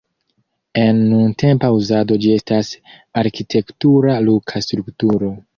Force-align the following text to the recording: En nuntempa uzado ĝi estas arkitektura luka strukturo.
En 0.83 1.01
nuntempa 1.09 1.69
uzado 1.81 2.17
ĝi 2.25 2.33
estas 2.37 2.73
arkitektura 3.23 4.19
luka 4.31 4.67
strukturo. 4.69 5.35